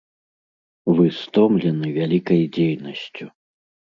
[0.99, 3.25] Вы стомлены вялікай дзейнасцю.